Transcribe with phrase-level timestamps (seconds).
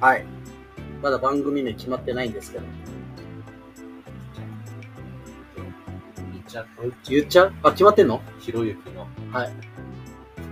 [0.00, 0.24] はい。
[1.02, 2.64] まだ番組名決まってないんですけど。
[6.32, 6.66] 言っちゃう？
[7.08, 7.52] 言っちゃう？
[7.62, 8.20] あ、決まってんの？
[8.40, 9.52] ひろゆきのはい。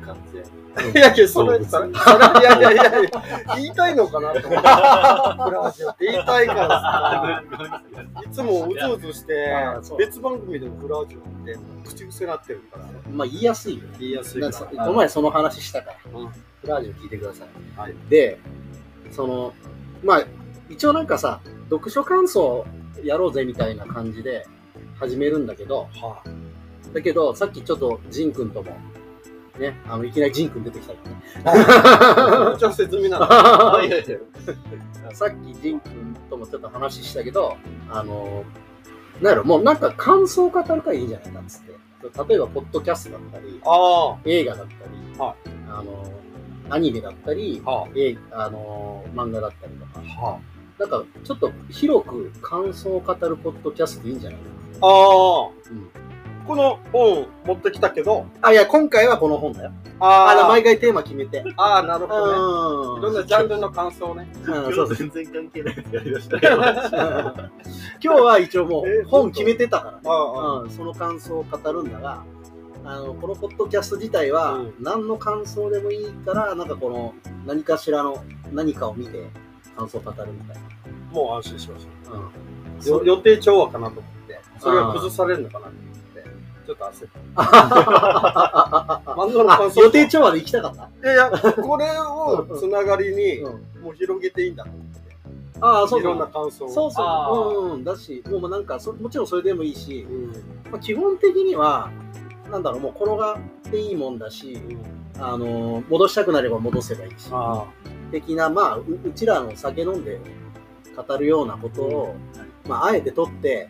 [0.02, 0.44] 不完全。
[0.92, 3.10] いやいや、それ、それ、いやいやいやいや、
[3.56, 4.68] 言いたいのかなと思って。
[5.42, 7.42] フラジオって言いたいからさ、
[8.22, 9.56] いつもうずうずして
[9.98, 13.84] 別番組でもフラジオって口癖になってるから、まあ言いやすいよ。
[13.98, 17.48] 言いやすいかこの前その話したから、うんフラージュ聞いてください。
[17.80, 18.38] はいで、
[19.12, 19.54] その、
[20.04, 20.26] まあ、
[20.68, 22.64] 一応なんかさ、読書感想
[23.02, 24.46] やろうぜみたいな感じで
[24.98, 26.08] 始めるんだけど、ら。
[26.08, 26.22] は
[26.94, 28.70] だけど、さっきちょっとジン君とも、
[29.58, 31.04] ね、あの、いきなりジン君出てきたりね。
[32.46, 32.50] い。
[32.50, 33.26] めっちゃ説明なの。
[35.14, 37.56] さっきジン君ともちょっと話したけど、
[37.90, 38.44] あの、
[39.20, 41.76] なんやろ、もうなんか感想を語るからいいんじゃないかっつって。
[42.28, 45.34] 例えば、ポッドキャストだったり、あ映画だったり、は
[45.68, 46.15] あの、
[46.70, 47.70] アニメだったり、あ。
[47.70, 50.26] は映あの漫画だったりとか、あ。
[50.26, 50.38] は
[50.78, 54.38] なんかちょっと広く感想を語るポッドキャストでいいんじゃない？
[54.38, 54.46] か
[54.82, 54.86] あ。
[54.86, 55.48] ああ。
[55.70, 55.90] うん
[56.46, 58.48] この本持ってきたけど、な。
[58.50, 59.72] あ、いや、今回はこの本だよ。
[59.98, 61.42] ああ毎回テーマ決めて。
[61.56, 62.38] ああ、なるほどね。
[62.38, 64.28] うんいろんなジャンルの感想ね。
[64.46, 66.38] うんそう全然関係ないやりました。
[66.38, 66.54] 今
[68.00, 70.02] 日は一応もえう本決めてたからね。
[70.04, 70.60] ああ。
[70.60, 72.22] うん、その感想を語るんだが、
[72.86, 77.14] あの、このポッドキャスト自体はうん何の感想でもいいから、なんかこの
[77.46, 79.26] 何かしらの何かを見て
[79.76, 80.56] 感想を語るみたい
[81.12, 82.10] もう安心しました。
[82.10, 82.20] な。
[82.20, 82.86] うん。
[82.88, 85.82] よ予定調和かなと思って、それが崩されるのかなと思っ
[86.14, 86.24] て、
[86.66, 87.42] ちょっと焦った。
[89.16, 91.12] 漫画のあ感想予定調和で行きたかった？
[91.12, 95.16] いやいや、これをつながりに、うんもう広げていいんだと思って。
[95.60, 96.26] ああ、そういろんな。
[96.26, 96.68] 感想を。
[96.68, 97.64] そうあそう。
[97.66, 97.84] うんうん。
[97.84, 100.32] だし、もうなんかそ、もちろんそれでもいいし、うん。
[100.72, 101.88] まあ、基本的には、
[102.50, 104.58] なんだろう、もう転がっていいもんだし、
[105.18, 107.64] あのー戻したくなれば戻せばいいし、あ
[108.10, 110.20] 的な、まあう、うちらの酒飲んで
[110.96, 112.16] 語るようなことを、
[112.66, 113.68] まあ、あえて取って、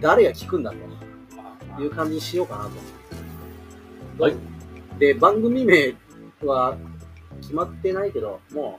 [0.00, 1.76] 誰が聞くんだあ。
[1.76, 2.64] という感じにしようかな
[4.18, 4.22] と。
[4.22, 4.34] はい。
[4.98, 5.94] で、番組名
[6.44, 6.76] は
[7.40, 8.78] 決まってないけど、も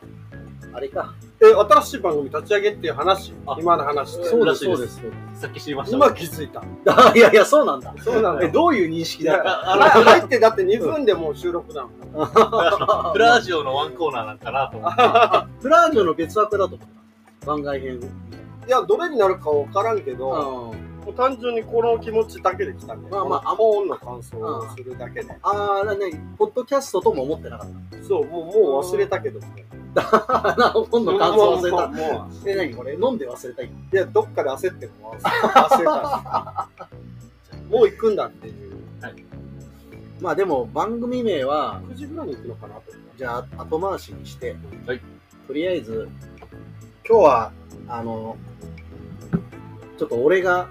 [0.71, 1.13] う、あれか。
[1.49, 4.25] え、新しい番組立ち上げっていう話あ今の話で。
[4.25, 5.41] そうです、そうですす。
[5.41, 5.97] さっき知りました。
[5.97, 6.61] 今気づいた。
[6.87, 7.93] あ いやいや、そうなんだ。
[7.97, 8.51] え、そうなんだよ。
[8.51, 9.71] どういう認識だった？
[9.73, 11.81] あら 入ってだって2分でもう収録な
[12.13, 12.25] の。
[13.13, 14.97] フラージオのワンコーナーなんかなと思って。
[15.61, 16.87] プラージョの別枠だと思っ
[17.41, 17.47] た。
[17.47, 17.99] 番外編。
[18.67, 20.73] いや、どれになるかわからんけど、
[21.05, 25.35] もあう単純にこの気持ちだけで来たんで、まあまあこの本の感想をするだけで。
[25.41, 27.69] あー、なに、ポッドキャストとも思ってなかっ
[28.07, 29.47] そう、もうもう忘れたけども。
[29.93, 30.01] た。
[30.01, 32.49] 本の感想忘れた。
[32.49, 33.65] え、なにこれ飲んで忘れたい？
[33.67, 37.71] いや、どっかで焦ってるの忘れたし。
[37.71, 38.73] もう行くんだっていう。
[40.19, 42.81] まあでも、番組名は、9時ぐらいに行くのかなと
[43.17, 44.55] じゃあ後回しにして、
[44.87, 45.01] はい
[45.45, 46.07] とりあえず、
[47.07, 47.51] 今日は、
[47.89, 48.37] あの、
[49.97, 50.69] ちょっと俺が、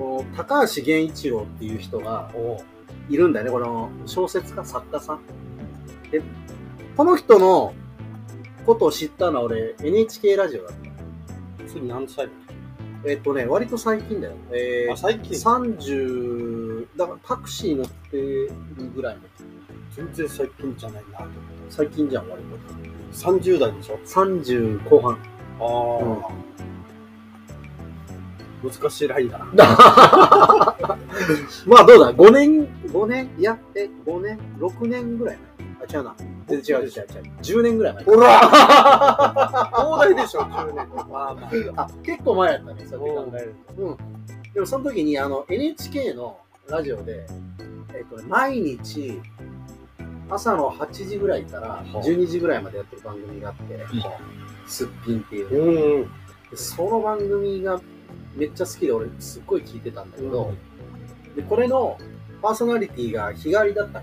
[0.00, 2.30] この高橋源一郎っていう人が
[3.10, 5.20] いるんだよね、この小説家、作家さん。
[6.10, 6.22] で、
[6.96, 7.74] この人の
[8.64, 10.72] ことを知ったのは俺、NHK ラジオだっ
[11.58, 11.64] た。
[11.64, 11.70] た。
[11.70, 12.30] 次何歳
[13.04, 14.34] えっとね、割と最近だよ。
[14.52, 18.50] えあ、ー、最近30、だからタクシー乗ってる
[18.94, 19.20] ぐらいの。
[19.94, 21.26] 全然最近じゃないな。
[21.68, 22.42] 最近じゃん、割
[23.12, 23.98] 30代でしょ？
[23.98, 24.04] と。
[24.06, 25.12] 30後半。
[25.60, 26.30] ああ、
[28.62, 29.46] 難しいラインだな。
[31.66, 33.30] まあどうだ ?5 年、5年？
[33.38, 36.14] いや、え、5年 ?6 年ぐらい前あ、違うな。
[36.46, 37.06] 全然違う違う違う。
[37.42, 38.04] 10年ぐらい前。
[38.04, 40.74] ほら東大でしょ、10年。
[40.74, 41.82] まあまあ。
[41.82, 43.82] あ、結構前やったね、そうやって考えると。
[43.82, 43.96] うん。
[44.52, 46.38] でもその時に、あの、NHK の
[46.68, 47.26] ラジオで、
[47.94, 49.20] えっとね、毎日、
[50.28, 53.86] 朝の8時ぐらいから12時ぐらいまでやってる番組があって、
[54.66, 56.02] すっぴんっていう。
[56.02, 56.10] うん。
[56.50, 57.80] でその番組が
[58.34, 60.52] めっちゃ好きで俺すっごい聞いてたんだけど、
[61.36, 61.98] でこれの
[62.42, 64.02] パーソナリティが日替わりだった。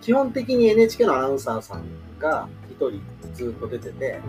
[0.00, 1.84] 基本的に NHK のアナウンサーさん
[2.18, 3.00] が一人
[3.34, 4.20] ずっと出てて、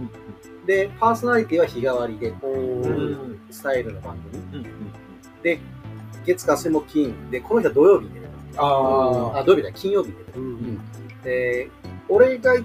[0.65, 3.39] でパーソナリティは日替わりでうん。
[3.51, 4.17] スタイルの番
[4.51, 4.63] 組。
[4.63, 4.91] うん
[5.43, 5.59] で
[6.25, 7.29] 月火水木金。
[7.29, 8.27] でこの人は土曜日に出て
[8.57, 9.71] あたあ土曜日だ。
[9.71, 10.41] 金曜日に出てた、う。
[10.41, 10.51] うん。
[10.53, 10.81] ん、
[11.23, 11.69] で
[12.09, 12.55] 俺が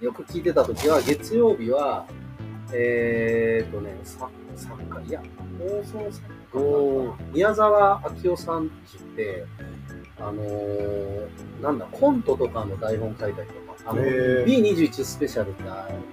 [0.00, 2.06] よく聞いてた時は月曜日は
[2.72, 4.28] えー、っとねさ
[4.60, 5.22] 作家いや
[5.58, 6.58] 放送作家。
[6.60, 9.46] おかな宮沢明夫さんって言って
[10.20, 11.28] あのー、
[11.62, 14.44] なんだコントとかの台本書いたりとかあのへー。
[14.44, 15.62] B21 スペシャルって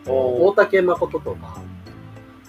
[0.10, 1.62] 大竹誠とか。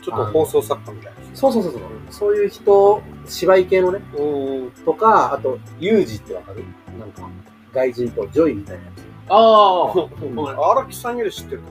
[0.01, 1.19] ちょっと放送作家みたいな。
[1.35, 1.83] そうそうそうそう。
[2.11, 4.01] そういう人芝居系のね。
[4.17, 4.71] うん。
[4.85, 6.65] とかあとユージってわかる？
[6.99, 7.29] なんか
[7.75, 9.03] 外人とジョイみたいなやつ。
[9.29, 11.63] ああ、荒木さんより知ってる。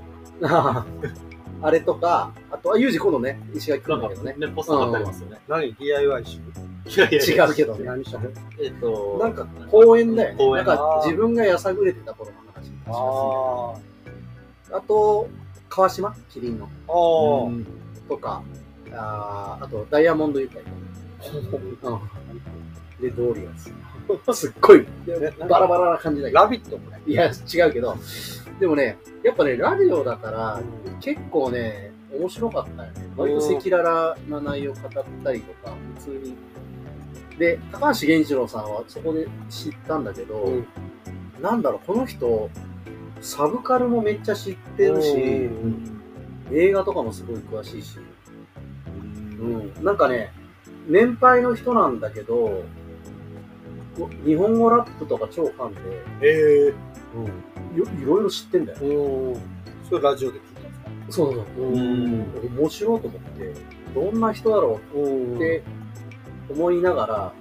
[0.41, 0.47] と
[1.61, 4.47] あれとか、あとは、ユージ今度ね、石垣来なんかるんだけどね。
[4.47, 5.37] ね、ポスター貼ってありますよね。
[5.47, 6.37] 何 ?DIY 集？
[6.37, 6.41] い
[6.99, 7.85] やいやいや違うけどね。
[7.85, 8.29] 何したの？
[8.61, 10.37] えっと、なんか公園だよね。
[10.37, 15.27] 公園なんか自分がやさぐれてた頃の話しますああと、
[15.69, 16.15] 川島？
[16.29, 16.69] キリンの。
[16.87, 16.91] あ。
[16.91, 17.67] あうん
[18.07, 18.41] とか、
[18.93, 20.69] あーあと、ダイヤモンドユカイうん。
[23.01, 23.73] で、ドーリアス。
[24.33, 24.85] すっごい、
[25.41, 25.45] あ。
[25.45, 26.39] バラバラな感じだけど。
[26.39, 27.11] ラビットこれ。
[27.11, 27.97] いや、違うけど。
[28.59, 30.61] でもね、やっぱね、ラジオだから、
[30.99, 33.09] 結構ね、面白かったよね。
[33.15, 34.91] 割と赤裸々な内容語っ
[35.23, 36.35] たりとか、普通に。
[37.37, 40.67] で、高橋源一郎さんはそこで知ったんだけど、うん。
[41.41, 42.49] なんだろう、この人、
[43.21, 45.97] サブカルもめっちゃ知ってるし、うん
[46.51, 47.99] 映画とかもすごい詳しいし、
[49.39, 50.31] うん、なんかね、
[50.87, 52.63] 年配の人なんだけど、
[54.25, 55.81] 日本語ラップとか超ファンで、
[56.21, 56.73] えよ
[57.83, 58.79] いろいろ知ってんだよ。
[59.89, 60.89] それラジオで聞いたんですか？
[61.09, 61.65] そうそうそう。
[61.65, 62.25] うん。
[62.57, 63.53] 面白いと思って、
[63.95, 65.35] どんな人だろううん。
[65.37, 65.63] って
[66.49, 67.33] 思いながら、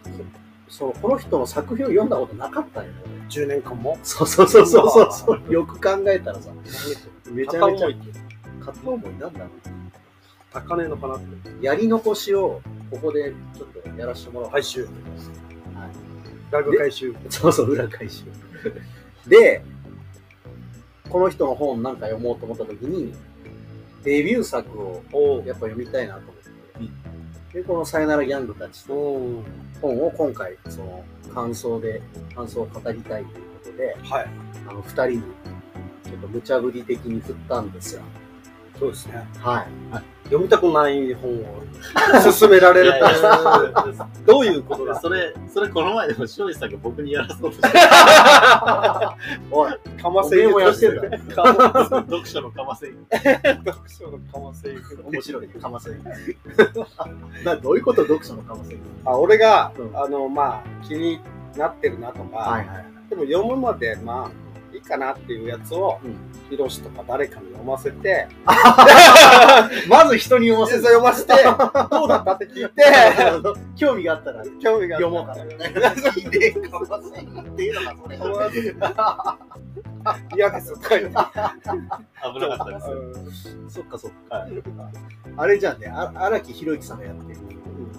[0.68, 2.98] そそのこの人の作品を読んだことなかったんよね。
[3.28, 3.98] 10年間も？
[4.02, 5.12] そうそうそうそうそう。
[5.12, 5.52] そう。
[5.52, 6.50] よく考えたらさ、
[7.30, 7.88] めちゃめちゃ。
[7.88, 7.96] 片思い
[8.60, 9.50] 片思いなんだろう。
[10.52, 11.66] 高値の花って。
[11.66, 12.60] やり残しを
[12.90, 14.52] ここでちょっとやらせてもらおう。
[14.52, 14.92] 回収はい。
[16.52, 17.14] ラグ回収。
[17.30, 18.24] そうそう、裏回収。
[19.26, 19.64] で、
[21.08, 23.12] この人の本なんか読もうと思った時に、
[24.02, 26.46] デビュー作をおやっぱ読みたいなと思って、
[27.56, 29.40] で、このさよならギャングたちとう。
[29.40, 29.44] ん
[29.80, 31.04] 本を今回、その
[31.34, 32.02] 感想で、
[32.34, 34.28] 感想を語りたいということで、はい。
[34.68, 35.22] あの、二人に、
[36.04, 38.02] ちょっと無茶ぶり的に振ったんですよ。
[38.78, 39.26] そうですね。
[39.38, 39.66] はい。
[40.24, 41.44] 読みたくない本を
[42.38, 42.94] 勧められる。
[44.26, 44.98] どういうことだ？
[45.00, 47.68] それ、それこの前でも庄司さんが僕にやらそうとして
[49.52, 51.02] おい、かまおめえもやってんだ。
[51.36, 53.06] 読書のかません。
[53.64, 54.74] 読書のかませ
[55.04, 55.46] 面白い。
[55.46, 56.02] ね、かません。
[57.44, 58.02] な、どういうこと？
[58.02, 58.80] 読書のかません。
[59.04, 59.96] あ俺が、うん。
[59.96, 61.20] あのまあ気に
[61.56, 62.84] なってるなとか、はいはい。
[63.10, 64.30] でも読むまでまあ
[64.72, 66.16] いいかなっていうやつをうん
[66.48, 68.28] ヒロシとか誰かに読ませて
[69.88, 71.32] まず人に読ませ読ませて
[71.90, 72.84] どうだったって聞いて
[73.74, 75.42] 興味があったら興味があ読もうかな。
[75.42, 78.74] いいね、かませんっていうのがそれ。
[80.36, 82.96] 嫌ですとか言って危なかったですよ。
[83.68, 84.36] そっかそっか。
[84.36, 84.52] はい
[85.38, 87.55] あれじゃんね、あ荒木宏之さんがやってる。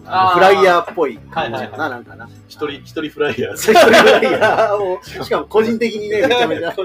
[0.07, 2.29] フライヤーっぽい感じかな、なんかな。
[2.47, 3.57] 一人、一人フライヤー。
[3.57, 6.75] フライヤーを、しかも個人的にね、めちゃめちゃ、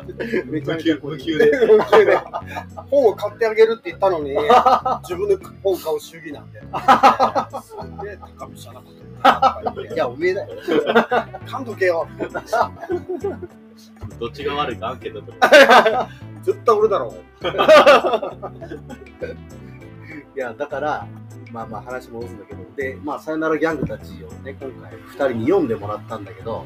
[0.46, 1.50] めちゃめちゃ無給で。
[2.90, 4.30] 本を買ってあげるって言ったのに
[5.02, 6.60] 自分で本買う主義なんで。
[6.60, 6.66] す
[8.04, 9.02] げえ高飛車なこと
[9.94, 10.48] いや、上だよ。
[11.46, 12.08] 噛んどけよ。
[14.18, 15.32] どっちが悪いかアンケートと
[16.42, 17.14] 絶対俺だろ。
[20.34, 21.06] いや、だから、
[21.52, 26.64] まあまあ話戻すんだけど、で、まあ、さよならギャングたちをね、今回二人に読んでもらったんだけど、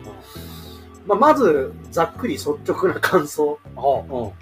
[1.07, 3.59] まあ、まず、ざっくり率直な感想。
[3.77, 4.33] あ、う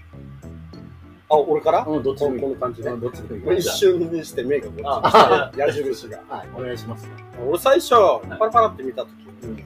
[1.30, 1.84] あ俺から？
[1.84, 1.88] ん。
[1.88, 2.40] うん、どっちこもいい。
[2.42, 3.00] この感じねうん。
[3.00, 3.58] どっちもいい。
[3.58, 4.72] 一瞬にして目がこ
[5.08, 6.22] っち矢印が。
[6.28, 7.08] はい、お願いします。
[7.46, 7.90] 俺最初、
[8.38, 9.10] パラパラって見たとき、
[9.44, 9.56] うん。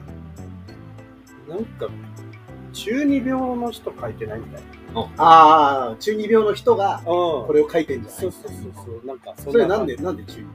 [1.49, 1.87] なんか、
[2.73, 4.61] 中二病の人書いてないみたい
[4.93, 5.01] な。
[5.17, 7.03] ああ、中二病の人が、うん。
[7.05, 9.05] これを書いてんじゃないそうそうそうそう。
[9.05, 10.47] なんか、それなんで、なんで中二？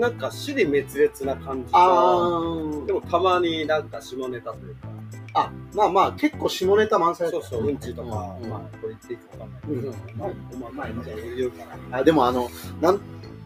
[0.00, 4.88] なんか、死に滅裂な感じあでもたまになんか下ネタというか、
[5.34, 11.98] あ、あ、まあまあ、結構下ネタ満載そうそう、うんちとか、うんまあ、これ言っていいかわかんないけど、うんまあ、まあ、まあ、まあ、言うから。
[11.98, 12.48] あでもあの、
[12.80, 13.00] なん、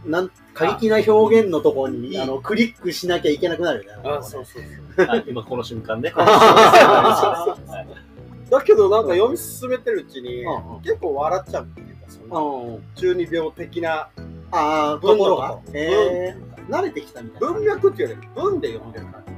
[0.04, 4.02] なん、過激な表現のところに、あの、クリックしなきゃいけなくなるよね。
[4.04, 4.62] あ、そうそう
[4.96, 5.06] そう。
[5.06, 6.12] はい今この瞬間ね。
[6.16, 7.56] あ
[8.50, 10.44] だけど、なんか読み進めてるうちに、
[10.82, 12.94] 結構笑っちゃうっていうか、そのうん。
[12.94, 14.08] 中二病的な
[14.50, 15.58] ああ、ところが。
[15.72, 17.48] ええ慣れてきたみたいな。
[17.48, 19.32] 文脈っていうより文で読んでる感じ。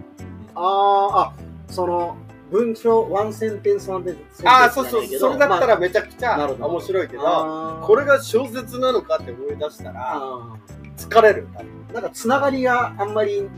[0.55, 1.33] ああ、あ、
[1.69, 2.17] その、
[2.51, 4.49] 文章、ワンセンテンスワンセンテンス。
[4.49, 10.57] ああ、そうそう、それだったらまめちゃくちゃ面白いけど、これが小説なのかって思い出したら、あ
[10.97, 11.47] 疲れる。
[11.91, 13.49] ーなんか、つながりがあんまり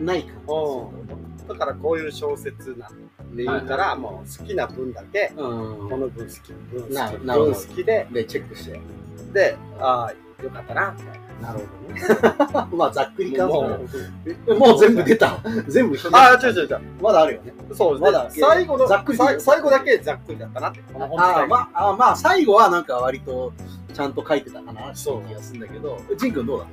[0.00, 0.42] ない感じ。
[1.46, 5.88] うだからこういう小説なんで言うから、もう好きな文だけ、うん。
[5.90, 8.80] この文好き、文好き、文好きで、で、チェックして。
[9.32, 11.48] で、ああ、よかったな、みたいな。
[11.48, 12.66] なるほどね。
[12.76, 13.88] まあ、ざっくり感想もう
[14.48, 15.38] えもう全部出た。
[15.68, 16.80] 全部ああ、違う違う違う。
[17.02, 17.54] まだあるよね。
[17.72, 20.80] そうまだで最後のざっくり最後だけざっくりだったなって。
[20.92, 23.52] この本自あまあ、あまあ、最後はなんか割と
[23.94, 26.68] ちゃんと書いてたかなってそう気がするんだけど、ジン君どうだっ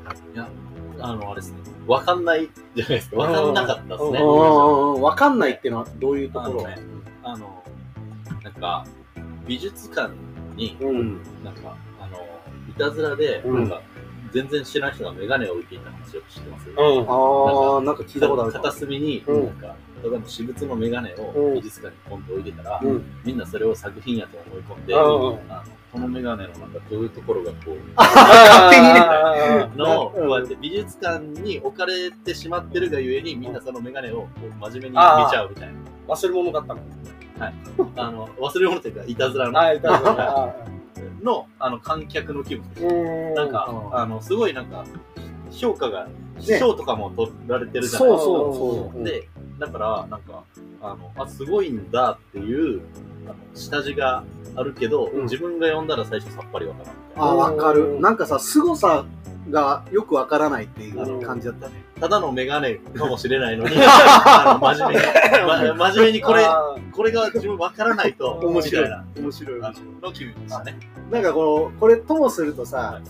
[0.98, 1.08] た？
[1.10, 1.58] あの、あれですね。
[1.88, 3.18] わかんないじゃないですか。
[3.18, 4.20] わかんなかったですね。
[4.20, 4.24] う
[5.00, 6.66] んわかんないっていうのはどういうところ？
[7.24, 7.64] あの
[8.44, 8.84] なんか、
[9.48, 10.12] 美術館
[10.56, 11.20] に、うん。
[11.44, 11.76] なんか、
[12.78, 13.56] たずらで、うん。
[13.62, 13.82] なんか、
[14.32, 16.78] 全然知らない人がメガネを置いていた話を知ってますうん。
[16.78, 19.46] ああ、なんか聞いたことある片隅に、うん。
[19.46, 21.54] なんか、例えば私物のメガネをうん。
[21.56, 23.04] 美術館にポンと置いてたら、うん。
[23.24, 25.00] みんなそれを作品やと思い込んで、うん。
[25.00, 25.04] あ
[25.66, 29.72] のこのメガネのなんかどういうところがこう、 勝手にね。
[29.76, 35.70] のをこうやって美術館に置かれてしまってるがゆえにみんなそのメガネをこう真面目に見ちゃうみたい
[36.08, 36.82] 忘れ物だったの。
[37.40, 37.54] な
[37.96, 39.58] あの忘れ物というかいたずらの。
[39.58, 40.77] はい、大丈夫。
[41.22, 43.34] のあの観客の気分。
[43.36, 44.86] なんかうんあのすごいなんか
[45.52, 46.60] 評価がね。
[46.60, 48.26] 賞とかも取られてるじゃないですか。
[48.26, 48.94] そう。
[48.94, 49.04] そう。
[49.04, 49.28] で
[49.60, 50.44] だからなんか
[50.82, 52.82] あのあすごいんだっていう
[53.26, 54.24] あの下地が
[54.56, 55.24] あるけど、うん。
[55.24, 57.24] 自分が読んだら最初さっぱりわからんみたいな。
[57.24, 57.88] ああ、わかうる。
[58.00, 59.06] んなんかさ、凄さ
[59.50, 61.84] がよくわからないっていう感じだったね。
[62.00, 68.90] ただのメガネかもしれないのに あの真面目に、ま、真面目にこれあこれが自分わからないと面白い。
[68.90, 69.06] な。
[69.18, 69.60] 面白い。
[69.64, 70.78] あのの気分でしたね。
[71.12, 73.02] なんかこの、これともするとさ、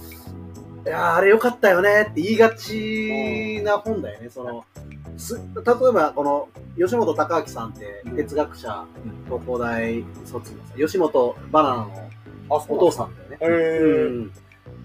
[0.85, 0.89] い。
[0.89, 4.29] やーあれよかったよねって言いがちな本だよね。
[4.29, 6.47] その、す例えばこの、
[6.77, 8.85] 吉本隆明さんって哲学者、
[9.25, 12.09] 東工大卒のさ、吉本バナナの
[12.49, 13.37] あ、お父さんだよね。
[13.47, 14.31] うん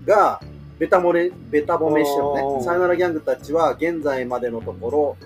[0.07, 0.41] が、
[0.79, 2.43] ベタ漏れ、ベタ褒めしてるおね。
[2.43, 5.17] ーさよならギャングたちは現在までのところ、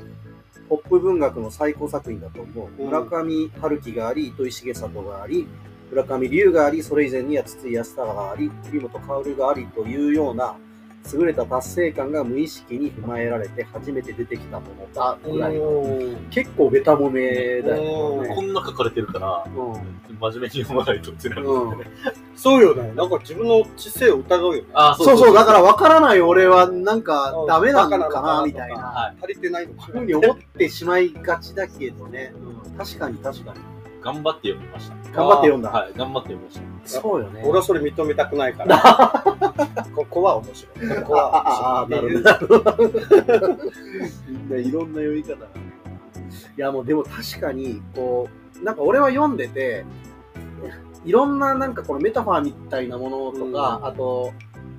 [0.69, 2.83] ポップ文学の最高作品だと思う。
[2.83, 5.47] うん村上春樹があり、糸井重里があり、
[5.91, 10.57] 村上龍があり、それ以前には筒井康隆があり、栗本薫がありというような
[11.13, 15.57] 優れた達成感が無意識に踏まえられて初めて出てきたものだぐらい。
[15.57, 18.35] うん結構ベタ褒めだよね。
[18.35, 21.91] こんな書かれてるからうん真面目に読まないとってなるんですよね、
[22.37, 22.93] そうよね。
[22.95, 24.69] なんか自分の知性を疑うよね。
[24.73, 28.77] あそうそう、だから分からない俺はなんかうんダメなのかなみたいな。
[28.77, 32.33] は足りてないのかなふうに思ってしまいがちだけどね。
[32.79, 33.76] 確かに確かに。
[34.07, 35.71] 頑張って読みました頑張って読んだ。
[35.71, 36.61] はい頑張って読みまし
[36.95, 37.43] たそうよね。
[37.45, 38.79] 俺はそれ認めたくないから。
[39.97, 41.01] ここは面白い。
[41.01, 42.23] ここああ、ああ、は面白い。
[42.23, 42.77] なるほど。
[44.29, 45.61] みんないろんな読み方がある。
[46.57, 48.29] いや、もうでも確かに、こ
[48.61, 49.85] う、なんか俺は読んでて、
[51.05, 54.33] いろんななんかこのメタファーみたいなものとか、うんあと、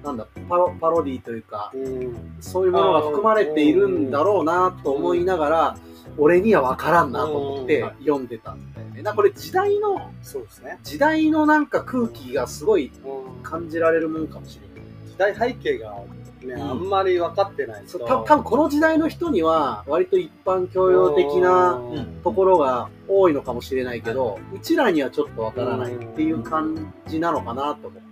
[0.03, 5.77] なんだパロ、パロディというか、うんそういうものが含まれているんだろうなと思いながら、
[6.17, 9.03] 俺には分からんなと思ってうん読んでたんだよね。
[9.03, 10.79] なこれ時代の、そうですね。
[10.83, 14.87] 時代のなんか空気がすごいうん感じられるもんかもしれない。
[15.07, 15.95] 時代背景が
[16.43, 17.99] ね、んあんまり分かってないと。
[17.99, 28.03] 多分この時代の人には割と一般教養的なうんところが多いのかもしれないけど、うちらにはちょっとわからないっていう感じなのかなと思っ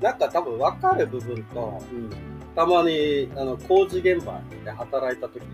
[0.00, 0.08] た。
[0.08, 2.10] なんか多分分かる部分と、うん
[2.54, 5.46] たまにあの工事現場で働いた時の、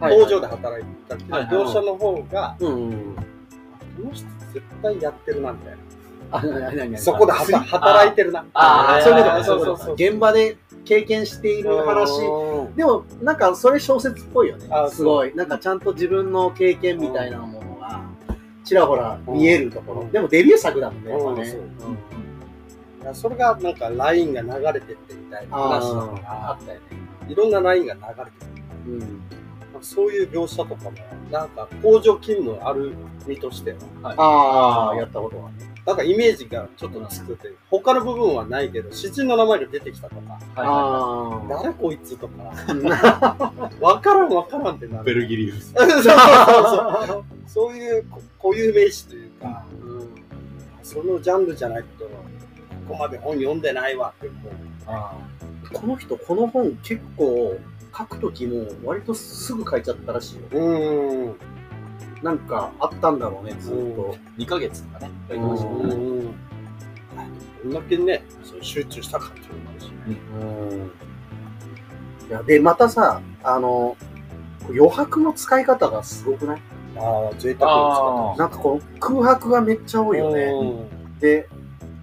[0.00, 3.14] 工場で働いた時はいの業者の方が、うんうん。
[3.16, 5.74] この人絶対やってるなみたい
[6.30, 6.42] あ、
[6.86, 6.98] な。
[6.98, 8.44] そこで働いてるな。
[8.54, 10.10] あーそういうことか、そそそそうういう。
[10.12, 12.20] 現場で経験している話。
[12.24, 14.88] うんでも、なんかそれ小説っぽいよねあ。
[14.88, 15.34] すごい。
[15.34, 18.00] なんかちゃんと自分の経験みたいなものが、
[18.64, 20.00] ちらほら見えるところ。
[20.02, 21.48] うんでもデビュー作だもんね、やっぱね。
[21.50, 26.86] うんそれがなんかラインが流れてってみたいな話だあかあったよね。
[27.26, 28.20] ら、いろんなラインが流れて
[28.86, 28.92] る。
[28.92, 29.22] うん。
[29.82, 30.92] まあそういう描写とかも、
[31.30, 32.94] なんか工場勤務ある
[33.26, 33.72] 身として
[34.02, 35.50] は、ああ、やったことは。
[35.50, 35.72] ね。
[35.84, 41.48] なんかイメージがちょっとつくて、他の部分はないけど、詩人の名前が出てきたとか、ああ。
[41.48, 42.34] 誰こいつとか、
[42.68, 45.04] う んわからんわからんってなる。
[45.04, 45.74] ベルギリウス。
[45.76, 49.64] そうそうそういうこ固有名詞というか、
[50.82, 52.10] そのジャンルじゃないと、こ
[52.90, 55.72] こまで本読んでないわって思う。
[55.72, 57.58] この人、この本結構
[57.96, 60.42] 書くときも割とすぐ書いちゃったらしいよ。
[60.52, 61.36] うん。
[62.22, 64.16] なんかあったんだろうね、ずっと。
[64.38, 66.20] 2ヶ月とかね書いましたねうん。
[67.64, 69.88] どんだけね、そう集中したかっていうのもあるし。
[72.28, 73.96] いや、で、またさ、あの、
[74.68, 76.62] 余白の使い方がすごくない？
[76.96, 80.52] ああ、贅沢なんかこの空白がめっちゃ多いよね。
[80.52, 80.88] ね。
[81.20, 81.48] で、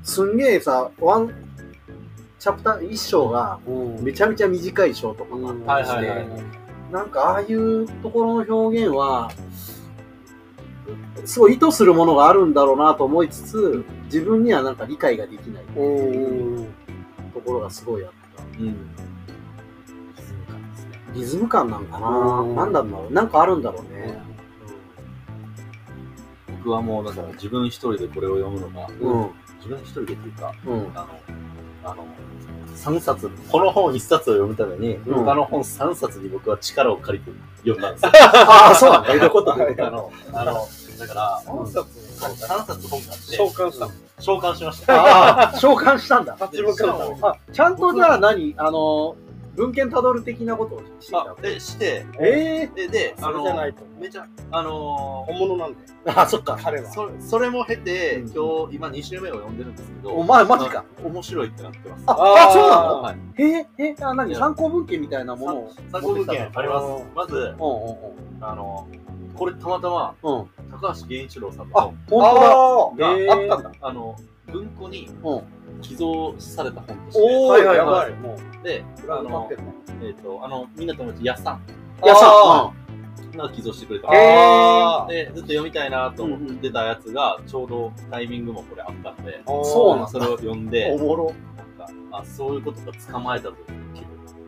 [0.03, 1.33] すんげえさ、ワン、
[2.39, 6.25] チャプター、一章がうんめちゃめちゃ短い章とかがあったりして、
[6.91, 9.29] なんかああいうところの表現は、
[11.25, 16.65] すごい意図するものがあるんだろうなと思いつつ、自分にはなんか理解ができないうん。
[17.33, 18.43] ところがすごいあった。
[18.59, 18.75] うん
[21.13, 24.21] リズム感なんかな、うんなんだろうなんかあるんだろうね。
[26.59, 28.87] 僕はもうだから自分一人でこれを読むのが。
[29.57, 30.91] 自分一人でっていうかうん。
[30.95, 31.07] あの
[31.83, 32.05] あの
[32.75, 35.13] 3冊この本1冊を読むために、うん。
[35.25, 38.11] 他の本3冊に僕は力を借りて読んだんですよ。
[38.13, 39.13] あ あ、そうなんだ。
[39.13, 40.11] いうことあの。
[40.33, 40.67] あの
[40.97, 41.87] だから3冊
[42.19, 43.35] 3冊本があって。
[43.35, 43.85] 召喚した。
[43.85, 43.91] の。
[44.19, 44.93] 召喚しました。
[44.93, 46.37] ああ、召喚したんだ。
[46.41, 48.53] 立ち向かうあ、ちゃんとじゃあ何？
[48.57, 49.15] あの、
[49.59, 56.57] 文献たどる的なことをしてたあで、して、えで、で、あそれじゃなの、いとめちゃ、あの本物なんだよえあ、そっか。
[56.63, 60.85] 彼はそそれも経て、うん今日、今2週目を読んでるんですけど、お前、マジか。
[61.03, 62.03] あ面白いってなってます。
[62.07, 63.01] あ、あーあ、そうなの？
[63.01, 63.17] はい。
[63.37, 64.33] ええ、あ、何？
[64.33, 67.03] 参考文献みたいなものを参考文献あります。
[67.13, 67.55] まず、うんうん
[68.41, 68.87] あの、
[69.35, 70.35] これたまたま、うん。
[70.39, 70.47] うん。
[70.71, 73.09] 高橋源一郎さんあの、、本当だ。
[73.09, 74.15] あへーああったんだあの、
[74.51, 75.41] 文庫にうん。
[75.81, 77.85] 寄贈された本として、おおはいはいはい。
[77.85, 78.13] やばい。
[78.15, 78.63] もう。
[78.63, 79.49] で、あの
[80.01, 81.61] えっ、と、あの、みんな友達、やさん。
[82.03, 82.73] いやさ、
[83.35, 85.07] が寄贈してくれた。
[85.07, 90.07] で、ずっと読みたいなと思ってたやつが、ちょうどタイミングもこれあったので、そうなんだ。
[90.07, 90.69] それを読んうん。
[90.69, 91.33] で、おもろ。
[91.57, 93.57] なんか、あ、そういうことが捕まえたという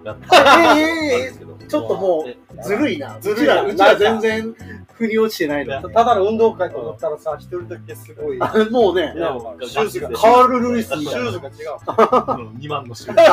[0.01, 1.67] 気分だった。
[1.67, 3.17] ちょっともでう、ずるいな。
[3.20, 3.63] ずるいな。
[3.63, 4.55] うちら、全然、
[4.93, 5.81] 腑に落ちてないの。
[5.89, 8.38] ただの運動会と思ったらさ一人だけすごい。
[8.39, 9.13] あもうね。
[9.67, 10.10] シューズが。
[10.10, 11.55] カール・ルイスみシたいなューズが違う。
[12.58, 13.25] 2万の種類。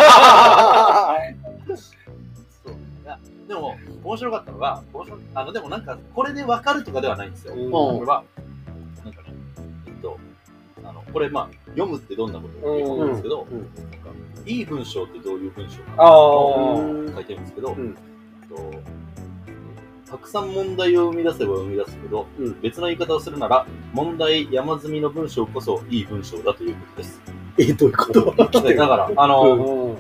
[2.65, 2.73] そう。
[3.05, 7.55] いやでも、面白かったのが、面白いあの、でもなんか、これで分かるとかではないんですよ。
[7.55, 7.71] うん。
[7.71, 8.25] これは、
[9.05, 9.35] なんかね、
[9.87, 10.19] えっと、
[10.85, 13.63] あの、これまあ、読むってどんなことかっていうんですけど、うんうん。
[13.63, 14.11] なんか、
[14.45, 17.79] いい文章ってどういう文章か書いてるんですけど、と
[20.11, 22.61] たくさん問題を生み出せば生み出すほど、うん。
[22.61, 27.21] 別の言い方をするなら、問題山積みの文章こそいい文章だということです。
[27.59, 28.61] え、どういうこと？
[28.63, 29.97] で だから、あの、うん。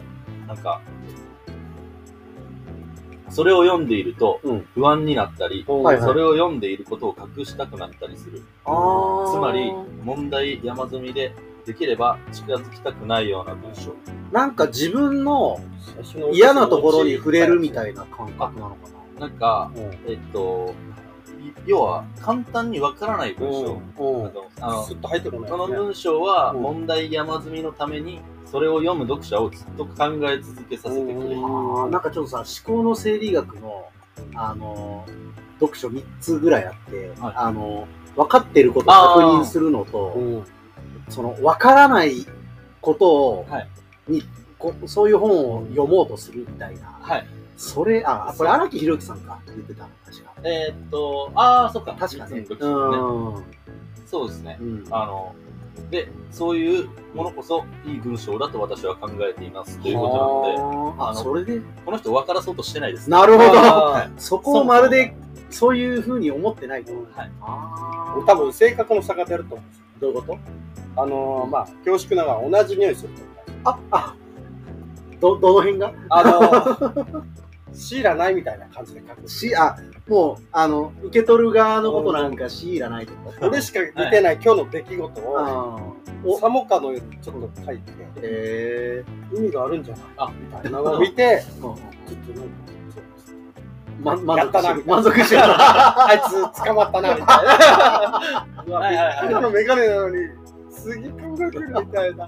[0.49, 0.81] なんか、
[3.31, 4.67] それを読んでいるとうん。
[4.75, 6.01] 不安になったり、はいはい。
[6.01, 8.43] それを読んでいることを隠したくなったりする。
[8.65, 9.71] つまり、
[10.03, 11.35] 問題山積みで、
[11.67, 13.95] できれば近づきたくないような文章。
[14.33, 15.61] なんか自分の
[16.33, 18.89] 嫌なところに触れるみたいな感覚なのか
[19.21, 19.27] な。
[19.27, 19.83] んか、な。
[20.07, 20.75] えっと、
[21.43, 23.81] い要は簡単にわからない文章。
[24.61, 26.63] あのスッと入ってこないこの文章はうん。
[26.63, 31.41] 問題山積みのために、それを読む読者をずっと考え続けさせてくれる。
[31.91, 33.87] なんかちょっとさ、思考の生理学の、
[34.35, 35.05] あの、
[35.61, 37.35] 読書3つぐらいあって、はい。
[37.37, 40.45] あの、分かってることを確認するのと、うん
[41.09, 42.27] その、分からない
[42.81, 43.69] ことを、はい
[44.09, 44.23] に
[44.59, 46.99] こそういう本を読もうとするみたいな。
[47.01, 47.27] はい。
[47.57, 50.33] それ、あ、これ荒木宏之さんか、言ってたの、確か。
[50.43, 51.95] えーっと、ああ、そっか。
[51.99, 52.45] 確かね。
[52.49, 53.45] うん
[54.07, 54.59] そうですね。
[54.61, 54.85] うん。
[54.91, 55.35] あの、
[55.91, 61.61] で、そういうものこそいい文章だと私は考えていますということなので、あ、あのそれで？
[61.85, 63.09] この人を分からそうとしてないです。
[63.11, 63.53] なるほど。
[63.97, 65.15] あそこをまるで、
[65.51, 66.93] そういうふうに思ってないと。
[66.93, 67.31] はい。
[67.43, 70.39] あー多分性格の差が出ると思うんですよどういうこと？
[71.03, 73.11] あのーまあ恐縮ながら同じ匂いする
[73.65, 74.17] とあ、あ、
[75.21, 75.93] ど、どの辺が？
[76.11, 77.23] あのー
[77.75, 79.29] シーラないみたいな感じで書く。
[79.29, 79.77] し、あ、
[80.09, 86.29] もう、あの、受け取る側のことなんか強いらないと俺しか見てない今日の出来事をあー。
[86.29, 87.93] お、サモカのようにちょっと書いて。
[88.23, 89.05] へ
[89.37, 90.05] 意味があるんじゃない？
[90.17, 90.79] あみたいな。
[90.81, 91.43] のを見て。
[91.43, 91.63] ー。
[91.63, 92.51] ちょっとなんか
[94.01, 94.85] ま、満足してる。
[94.87, 95.43] 満足してる。
[95.49, 100.17] あいつ捕まったなみたいな うわはいはいはい今のメガネなのに
[100.71, 102.27] すげえ考えてるみたいな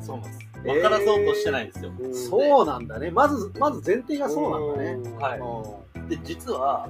[0.00, 0.46] そうなんです。
[0.64, 1.92] 分からそうとしてないんですよ。
[2.30, 3.10] そうなんだね。
[3.10, 4.96] まず、まず前提がそうなんだね。
[4.96, 6.88] ねはいで、実は、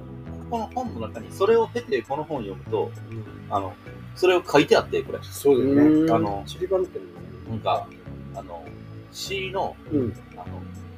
[0.49, 2.91] この本の中に、それを経てこの本を読むと、
[3.49, 3.73] あの、
[4.15, 5.19] それを書いてあって、これ。
[5.21, 7.05] そうだよねうんあの、散りばめてる
[7.49, 7.87] なんか、
[8.35, 8.63] あの、
[9.11, 10.13] 詩の、うん。
[10.33, 10.45] あの、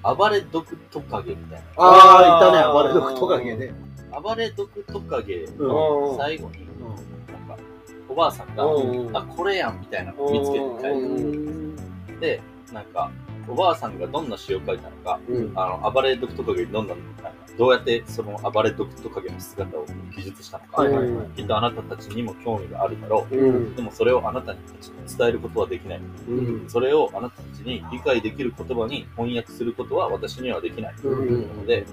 [0.04, 2.74] 暴れ毒トカゲみたいああ、いたね。
[2.74, 3.74] 暴れ毒トカゲね。
[4.12, 4.20] な。
[4.20, 7.64] 暴れ毒トカゲうんの最後に、うなんか、
[8.08, 12.20] おばあさんが、うんあ、これやんみたいなのを見つけて書いてうんん。
[12.20, 12.42] で、
[12.74, 13.12] なんか、
[13.48, 23.36] おばあさんがどんな詩を書いたのか、うんあの、暴れ毒トカゲにどんな、なんかどうやってその暴れ毒トカゲの姿を記述したのか、はいはいはいきっとあなたたちにも興味があるだろう。
[23.36, 26.00] うんでもそれをあなたたちに伝えることはできない。
[26.30, 30.96] うんそれをあなたたちに理解できる言葉に翻訳することは私にはできない。
[31.04, 31.86] うんので、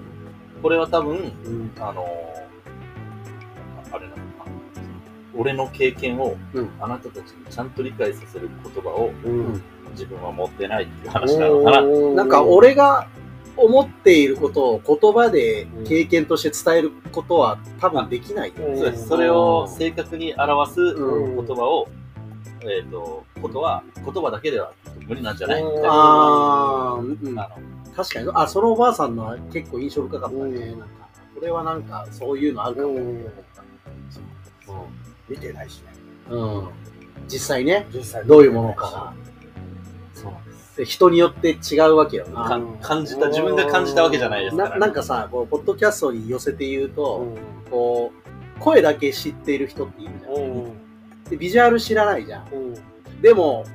[0.63, 4.51] これは多分、うんあのーあれなのかな。
[5.35, 11.81] 俺の経験をうんあなたたちにちゃんと理解させる言葉をうん自分は持ってないっていう話なのかな。
[11.81, 13.07] なんか、俺が
[13.57, 18.55] 思っていることを言葉で経験として伝えることは多分できないよ。
[18.67, 19.07] うんそうです。
[19.07, 21.87] それを正確に表すうん言葉を、
[22.61, 24.71] えっ、と、ことは、言葉だけでは
[25.07, 25.63] 無理なんじゃない？
[25.63, 25.89] みたいな。
[25.89, 27.49] ああ、うんあの
[27.95, 28.29] 確かに。
[28.33, 30.41] あ、そのおばあさんのは結構印象深かったね。
[30.43, 30.95] うんなんか、
[31.35, 33.23] これはなんか、そういうのあるかもって思っ
[33.55, 33.63] た。
[35.29, 35.93] 見てないしね
[36.29, 36.57] うん。
[36.59, 36.69] うん
[37.27, 39.13] 実際ね、実際どういうものかが。
[40.13, 40.56] そうなんです。
[40.77, 42.43] で人によって違うわけよな。
[42.43, 47.37] か感じた、自分が感じたわけじゃないですから、ななんかさ、こう、ポッドキャストに寄せて言ううと、ん
[47.71, 50.33] こう、声だけ知っている人っているじゃん。
[50.35, 50.71] うん
[51.29, 52.47] で、ビジュアル知らないじゃん。
[52.53, 52.73] うん
[53.21, 53.65] でも、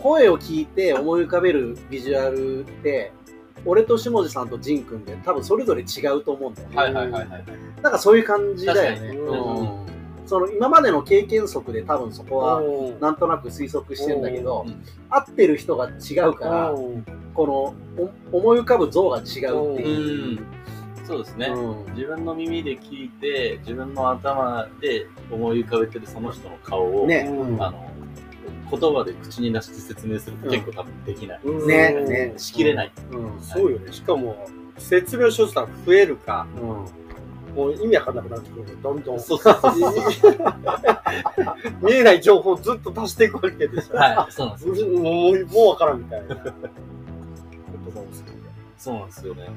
[0.00, 3.12] 声を聞いて思い浮かべるビジュアルって、
[3.66, 6.76] 俺と下地さんとジン君で多分それぞれ違うと思うんだよね。
[6.76, 7.44] はいはいはいはい。
[7.82, 9.18] なんかそういう感じだよね。
[10.28, 13.00] その今までの経験則で多分そこはうん。
[13.00, 14.84] なんとなく推測してんだけど、うん。
[15.08, 16.74] 合ってる人が違うから、
[17.34, 20.38] このお思い浮かぶ像が違うっていう。
[21.06, 21.46] そうですね。
[21.46, 21.94] うん。
[21.94, 27.26] 自分の耳で聞いて、自分の頭で思い浮かべてるその人の顔を、ね。
[27.58, 27.90] あの、
[28.70, 31.40] 言葉で口に出して説明すると結構多分できない。
[31.66, 32.34] ねね。
[32.36, 32.92] しきれない。
[33.12, 33.40] うん。
[33.40, 33.90] そうよね。
[33.90, 36.97] しかも、説明書したら増えるか、うん
[37.54, 39.20] もう意味わかんなくなってくるどんどん。
[39.20, 40.34] そうそうそうそう。
[41.82, 43.96] 見えない情報をずっと足していくわけですよ。
[43.96, 44.86] はい、そうなんですよ。
[44.88, 46.34] もう、もうわからんみたいな。
[46.34, 48.38] 言葉をする
[48.78, 49.48] そうなんですよね。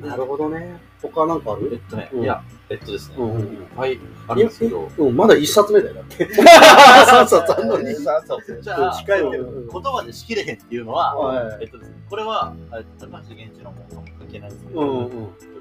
[0.00, 0.80] なるほどね。
[1.00, 6.26] 他なんかあえっるとね、うんいや、えっとですね、うんいっぱいあるんですけど、うん、まだ一冊目だよ、だって。
[6.26, 7.94] 3冊あんのに。
[7.94, 13.86] そうじゃあ、近いけどうん言葉でしきれへんっていうのは、はえっとですね、これは、えっと高橋源一のも
[14.18, 15.51] 関係ないんですけど、うんうん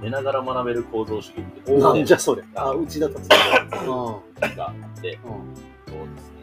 [0.00, 2.42] 寝ながら学べる構造主義っていうなんじゃそれ。
[2.54, 3.18] あ、うちだった。
[3.20, 3.22] う
[4.56, 5.20] があって、ん。
[5.20, 5.32] そう
[6.14, 6.36] ですね、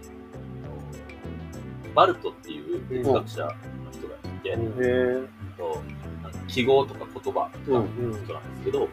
[1.93, 3.51] バルトっていう哲学者の
[3.91, 5.81] 人がいて、へうんと
[6.23, 8.19] なんか記号とか言葉とかの人なんで
[8.57, 8.87] すけど、ね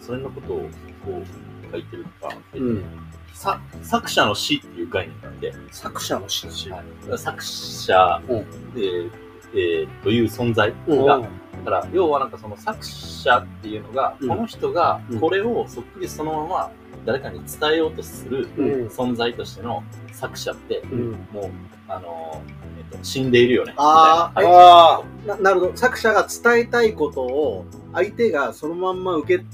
[0.00, 0.58] それのことを
[1.04, 2.84] こう書いてるとうん。
[3.32, 6.46] さ作者の死っていう概念があって、作者の詩。
[6.70, 6.84] はい
[7.18, 9.10] 作者、うんえー
[9.56, 11.20] えーという存在うんが、
[11.64, 14.28] だから要はなんかその作者っていうのが、うん。
[14.28, 15.20] この人がうん。
[15.20, 16.70] これをそっくりそのまま
[17.06, 18.86] 誰かに伝えようとするうん。
[18.88, 21.10] 存在としての作者って、うん。
[21.32, 21.50] もう、
[21.88, 23.74] あのーえっと死んでいるよね。
[23.76, 25.76] ああななるほど。
[25.76, 29.44] 作者が伝えたいことを相手がそのまんま受け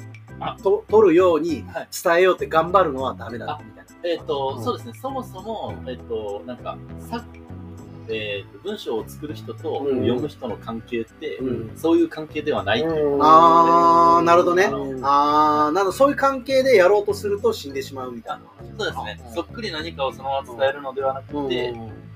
[0.41, 0.57] あ。
[0.63, 1.89] と取るようにはい。
[2.03, 3.91] 伝えようって頑張るのはダメだみたいな。
[4.03, 4.65] えっ、と、うん。
[4.65, 6.79] そうですね、そもそも、えっ、と、なんか、
[7.11, 7.23] さ
[8.15, 10.01] えーと文章を作る人とうん。
[10.01, 11.77] 読む人の関係って、うん。
[11.77, 13.19] そういう関係ではないっていう。
[13.23, 14.65] あーなるほどね。
[14.67, 18.43] あのあー、なのそういう関係でやろうとすると死んでしまうみたいな。
[18.79, 19.21] そうですね。
[19.27, 21.73] う、んそっくり何かをそのまま伝えるのではなくて、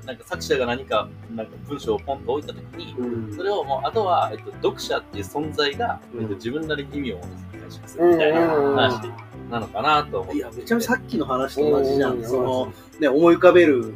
[0.07, 3.37] なんか作者が何か、なんか文章をポンと置いたときに、うん。
[3.37, 6.23] それをもう、あとは、えっと、読者っていう存在が、うん。
[6.23, 9.01] えっと、自分なりに意味を持たせて解釈するみたいな話
[9.51, 10.39] なのかなと思って。
[10.39, 12.19] いや、めちゃめちゃさっきの話と同じじゃん。
[12.19, 12.29] うん。
[12.29, 13.95] その、ね、思い浮かべる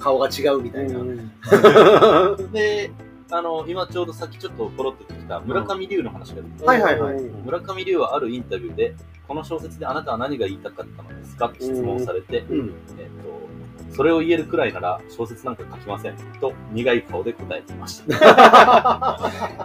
[0.00, 0.98] 顔が違うみたいな。
[2.52, 2.90] で、
[3.30, 6.66] あの、今ちょうどさっきちょっとポロッと出てきた村上龍の話が出てきた。
[6.66, 7.22] はいはいはい。
[7.22, 8.96] 村上龍はあるインタビューで、
[9.28, 12.74] この小説であなたは何が言いたかったのですかって質問されて、うん。
[12.98, 13.50] えっと、
[13.92, 16.14] それを言えるくらいなら小説なんか書きません。
[16.40, 19.18] と苦い顔で答えていました。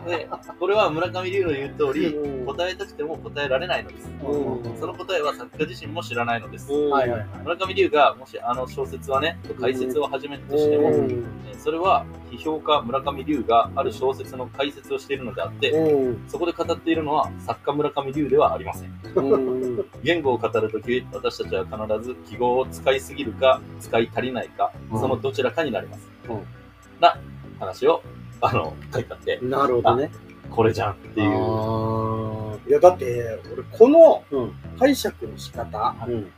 [0.07, 0.27] で、
[0.59, 4.09] これは村上龍の言う通り、答えたくても答えられないのです。
[4.27, 6.71] うんその答えは作家自身も知らないのです。
[6.71, 7.27] はいはいはい。
[7.43, 10.91] 村上龍がもしあの小説はね、と解説を始めたとしても、
[11.57, 15.71] それは批評家村上龍がある小説の解説をしているのであって、
[16.27, 18.93] そこで語っているのは作家村上龍ではありません。
[20.03, 26.07] 言語を語るとき、私たちは必ず記号を使いすぎるか、使い足りないか、うんそのどちらかになります。
[26.29, 26.39] うん
[26.99, 27.17] な
[27.59, 28.01] 話を、
[28.41, 30.11] あの、書いてあって、なるほどね。
[30.49, 31.29] これじゃんっていう。
[31.29, 34.53] あいや、だって、俺、このーうん。
[34.79, 36.31] 解釈の仕方うん。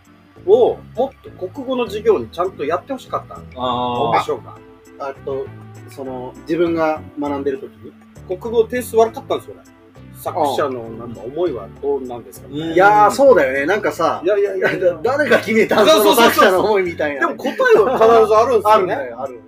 [0.45, 3.43] を、もっと国語の授業にちゃんとやってほしかったの。
[3.55, 4.57] あ文章が。
[4.99, 5.45] あと、
[5.89, 7.91] その、自分が学んでる時に。
[8.27, 9.76] 国語点数悪かったんですよ、俺。
[10.21, 13.65] 作者のなんか思いはどうなんですかみたいなうんいやー、そうだよね。
[13.65, 14.69] なんかさい、やいやいや。
[15.03, 17.21] 誰が決めたんその作者の思いみたいな。
[17.21, 18.85] でも答えは必ずあるんですあよね。
[18.85, 19.41] るんだよ、ある。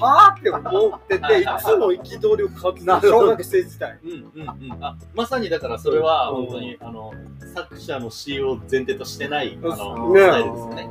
[0.00, 3.00] はぁって思ってて、 いつも憤りを感じた。
[3.00, 3.98] 小学生時代。
[4.04, 4.84] うんうんうん。
[4.84, 7.12] あ、まさにだからそれはうん本当に、あの、
[7.54, 10.88] 作者の詩を前提としてない、あの、ねスタイルですよね、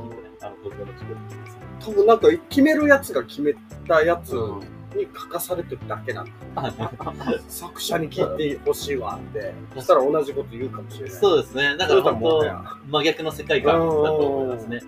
[1.84, 3.54] 多分なんか決めるやつが決め
[3.88, 4.60] たやつうん
[4.96, 6.32] に書かされてるだけなんだ。
[7.30, 9.54] で作者に聞いてほしいわって。
[9.74, 11.20] そしたら同じこと言うかもしれない。
[11.20, 11.76] そうですね。
[11.76, 14.80] だから本当真逆の世界観だと思いますね。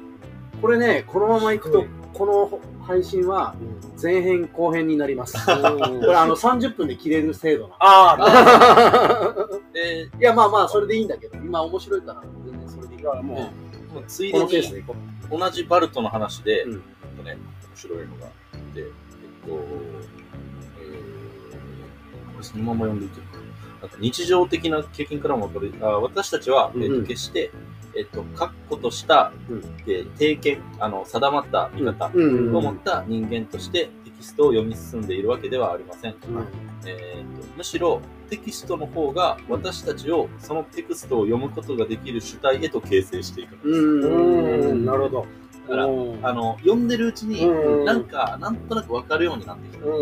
[0.60, 3.54] これね、このままいくとうん、この配信は
[4.00, 5.34] 前編後編になります。
[5.44, 9.72] こうんれあの30分で切れる制度なああ、 の。
[9.72, 13.22] で、いや、まあまあ、それでいいんだけど、今面白いから、全然それでいいから。
[13.22, 13.52] も
[13.90, 14.84] う、もうついでに
[15.30, 18.80] 同じバルトの話で、うんえっとね、面白いのがあって、
[19.46, 19.64] と、
[20.80, 23.44] えー、そのまま読んでいけるかな。
[23.82, 27.50] なんか日常的な経験からも分かる、あ私たちは、えっとうん決して、
[27.96, 32.10] えっと、確固とした、うんえー定見、あの、定まった見方を
[32.62, 36.12] 持った人間としてテキストを読み進んでいるわけではありません。
[36.12, 36.46] うん
[36.86, 43.68] えーとむしろテキストの方が私たちをそのテキストを読むことができる主体へと形成していくのです。
[43.68, 44.70] うん。
[44.70, 45.26] うん、なるほど。
[45.68, 46.18] だから、うん。
[46.22, 47.84] あの、読んでるうちに、うん。
[47.84, 49.84] なんか、なんとなくわかるようになってきた。
[49.84, 50.00] とか、っ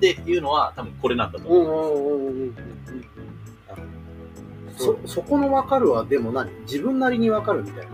[0.00, 1.58] ていうのは、多分これなんだとう。
[1.58, 1.98] 思う。
[1.98, 2.40] んうんうん。
[2.40, 2.54] うん。
[4.76, 6.50] そ、そこの分かるは、でも何？
[6.62, 7.86] 自分なりに分かるみたい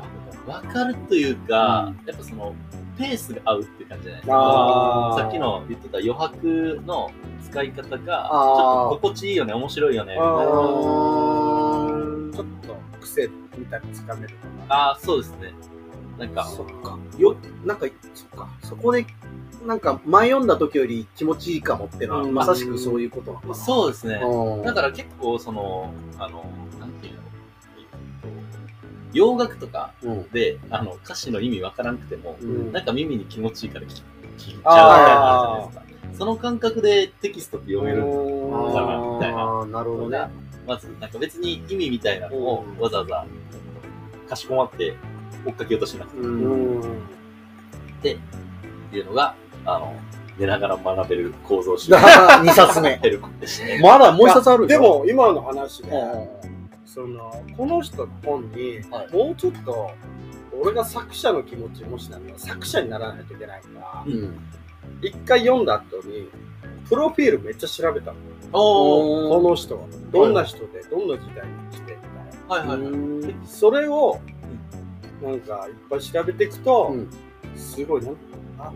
[0.46, 0.54] な？
[0.54, 2.06] わかるというか、うん。
[2.06, 2.54] やっぱその、
[2.96, 5.16] ペースが合うって感じじゃないですか。
[5.18, 7.10] さっきの言ってた余白の
[7.42, 10.36] 使い方が、ちょっと心地いいよね、面白いよね、みたいあな。
[10.44, 13.28] ーちょっと癖
[13.58, 15.52] みたいにつかめるかああ、そうですね。
[16.18, 16.98] なんか、そっか。
[17.18, 18.48] よ、なんか、そっか。
[18.62, 19.06] そこで、
[19.66, 23.54] なんか、前読んだ時より気持ちいいかもってのは、うんまさしくそういうことなのかな。
[23.54, 24.20] そうですね。
[24.22, 26.44] うんだから結構、その、あの、
[26.78, 27.20] なんていうの、
[27.78, 27.86] えっ
[28.22, 28.28] と
[29.12, 30.30] 洋楽とかうん。
[30.30, 36.18] で、あの、歌詞の意味わからなくても、うんなんか耳に気持ちいいから聞聞いちゃうみたいなじゃないですか。
[36.18, 38.10] その感覚でテキストって読めるん
[38.72, 38.98] だな。
[38.98, 40.28] みたいななるほどね。
[40.66, 43.26] まず、なんか別に意味みたいなのをうんわざわざ、
[44.28, 44.94] かしこまって
[45.46, 46.22] 追っかけようとしなくてう。
[46.22, 46.82] うんん。
[48.92, 49.94] いうのが、あの、
[50.38, 53.00] 寝ながら学べる構造式2 冊目。
[53.82, 56.44] まだもう一冊あるで、も今の話で、うん
[56.94, 59.90] そのこの人の本に、はいもうちょっと
[60.62, 64.38] 俺が作者の気持ちもしながら作者にならないといけないからうん。
[65.02, 66.28] 一回読んだ後に
[66.88, 68.16] プロフィールめっちゃ調べたの。
[68.52, 69.80] この人は
[70.12, 73.34] どんな人でどんな時代に来てみたいはいはいはい。
[73.44, 74.20] それを
[75.24, 77.10] なんかいっぱい調べていくと、うん。
[77.56, 78.16] すごいなん
[78.58, 78.72] あ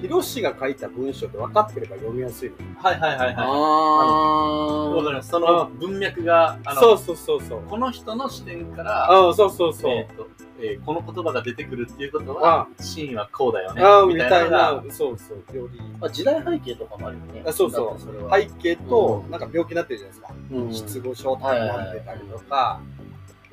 [0.00, 2.56] ヒロシが書いた文章って分かってれば読みやすいの。
[2.78, 4.94] はいはいはいあはい。
[4.96, 5.28] わかあります。
[5.28, 7.62] その文脈が、あの、そうそうそうそう。
[7.68, 10.28] この人の視点から、あそうそうそう、えーと
[10.62, 13.82] えーこの言葉が出てくるっていうことは、シーンはこうだよね。
[13.82, 15.56] ああみたいなそうそう。
[15.56, 15.80] より。
[16.00, 17.42] あ時代背景とかもあるよね。
[17.46, 17.98] あそうそう。
[17.98, 18.38] だってれは。
[18.38, 19.30] 背景とうん。
[19.30, 20.72] なんか病気になってるじゃないですか、うん。
[20.72, 22.80] 失語症とかになってたりとか、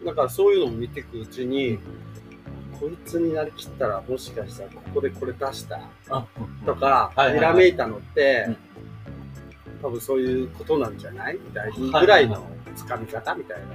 [0.05, 1.79] だからそういうのを見ていくうちに、
[2.79, 5.79] こいつになりきったらもしかしたらここでこれ出した
[6.09, 6.25] あ
[6.65, 8.57] とか、ひらめいたのって、うん。
[9.81, 11.35] 多分そういうことなんじゃない？
[11.35, 13.71] みたいなぐらいのつかみ方みたいなの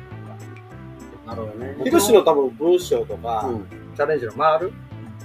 [1.26, 1.74] なるほどね。
[1.78, 1.84] が。
[1.84, 3.66] ヒロシの多分文章とか、うん。
[3.96, 4.72] チャレンジの回る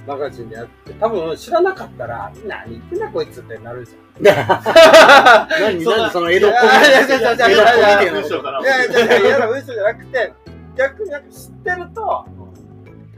[0.07, 4.23] マガジンでやって、多分知らなかったら、何言ってんだこいつってなるじゃん。
[5.59, 5.83] 何？
[5.83, 6.11] 何？
[6.11, 7.07] その江戸っ子みたい
[7.37, 10.33] ないやいやいや、嫌な文章じゃなくて、
[10.77, 12.25] 逆になんか知ってると、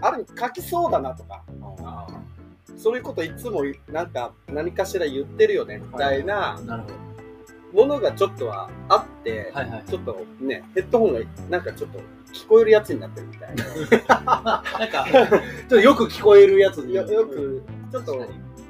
[0.02, 1.44] ある意味書きそうだなとか、
[2.78, 6.60] そういうこといつもなんか何かしら言ってるよねみたいな。
[7.74, 9.84] ものがちょっとはあって、はいはい。
[9.88, 11.20] ちょっとね、ヘッドホンが
[11.50, 12.00] なんかちょっと
[12.34, 13.66] 聞こえるやつになってるみたいな。
[14.26, 16.96] まあ、なんか、ちょっとよく聞こえるやつに。
[16.96, 18.12] よよく、ちょっと、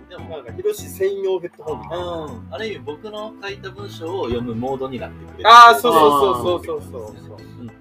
[0.10, 2.06] でも、なんか、ヒロシ専用ヘッドホンみたいな。
[2.06, 5.50] うん、ある意味僕の書いた文章を読むモードになってくれる。
[5.50, 7.38] ああ、そうそうそうそうそうそう。
[7.62, 7.79] うん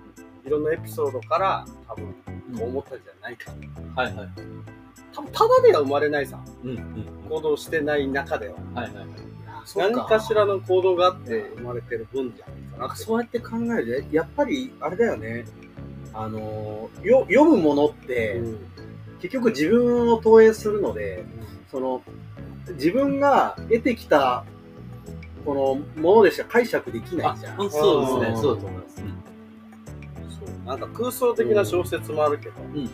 [0.49, 2.15] いろんなエピソードから多分、
[2.59, 3.53] 思ったんじゃないか
[3.95, 4.03] な。
[4.03, 4.29] はいはい。
[5.15, 6.41] 多分、ただでは生まれないさ。
[6.65, 7.07] うんうん。
[7.29, 8.55] 行動してない中では。
[8.75, 9.07] はいはい
[9.77, 13.05] 何かしらの行動があって生まれてる分じゃないかなって。
[13.05, 15.45] そうやって考えると、やっぱり、あれだよね。
[16.15, 18.59] あのー、よ読むものって、うん
[19.21, 21.25] 結局自分を投影するので、
[21.73, 22.03] その、
[22.75, 24.45] 自分が得てきた、
[25.45, 27.61] このものでしか解釈できないじゃん。
[27.61, 28.37] うんそうですね。
[28.37, 29.03] うんそうだと思います。
[30.69, 32.91] なんか空想的な小説もあるけど、うんま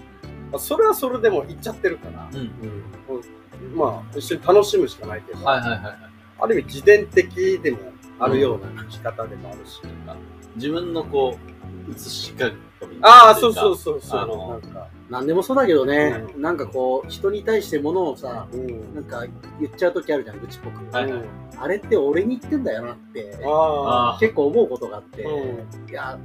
[0.54, 2.38] あ、それはそれでも言っちゃってるから、うん。
[2.38, 3.76] うん。
[3.76, 5.96] まあ一緒に楽しむしかないけど、はいはいはいはい。
[6.38, 7.78] ある意味自伝的でも
[8.20, 9.80] あるような書き方でもあるし、
[10.54, 11.37] 自分のこ
[11.88, 12.56] う、映し鏡。
[13.02, 19.26] ああそうそうそうそうあのなんか、なんでもそうだけどね、うなんかこう、人に対してものをさ、うんなんか
[19.60, 20.94] 言っちゃうときあるじゃん、愚痴っぽく。
[20.94, 21.24] はいうん
[21.56, 23.22] あれって俺に言ってんだよなって、
[24.20, 26.18] 結構思うことがあって、ういや、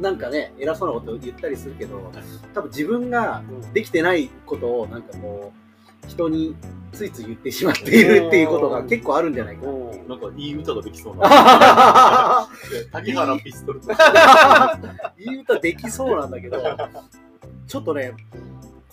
[0.00, 2.12] なんかね、偉そうなこと言ったりするけど、
[2.52, 6.54] 多分自分ができてないことを、なんかこう、人に
[6.92, 9.72] ついつい言ってしまっているっていうことが結構あるんじゃないかな。
[9.72, 12.48] うんなんかいい歌ができそうな。
[12.92, 15.14] 竹原ピストルとか。
[15.18, 16.60] いい歌できそうなんだけど、
[17.66, 18.12] ちょっとね、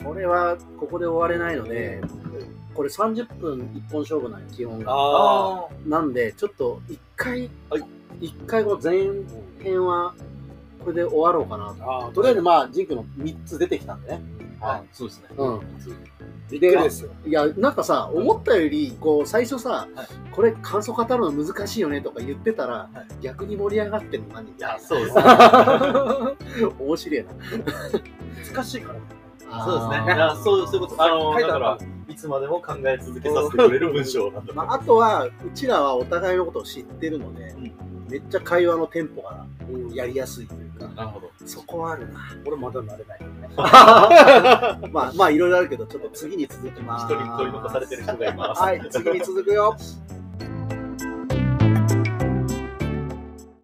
[0.03, 2.01] これはここで終われないので、
[2.73, 4.85] これ30分一本勝負なんよ基本が。
[4.93, 7.83] あなんで、ちょっと一回はい、
[8.21, 8.93] 一回こう前
[9.59, 10.13] 編は
[10.83, 11.73] これで終わろうかな
[12.09, 12.11] と。
[12.15, 14.21] とりあえずまあ、ジンクの3つ出てきたんでね。
[14.59, 14.83] はい。
[14.91, 15.27] そうですね。
[15.37, 15.61] うん。
[16.49, 22.89] びっくりですよいや、なんかさ、思ったより、こう、最初さ、はいこれ感想語るの難しいよねとか言ってたら、は
[23.19, 25.23] い逆に盛り上がってるの何いや、そうですね。
[26.79, 27.31] 面白いな。
[28.53, 30.15] 難しいからそうですね。
[30.15, 31.03] いやそうそういうこと。
[31.03, 40.87] あの、書いてあるだから、いつまでも考え続けさせてくれる文章なんだとまあ、あとは、うちらはお互いのことを知ってるので、うんめっちゃ会話のテンポがうんやりやすいというか、か。
[40.95, 41.31] なるほど。
[41.45, 42.19] そこはあるな。
[42.45, 43.49] 俺まだなれないよね。
[44.91, 47.05] まあ、まあ、いろいろあるけど、ちょっと次に続きます。
[47.05, 48.61] 一人取り残されてる人がいます。
[48.61, 49.75] はい、次に続くよ。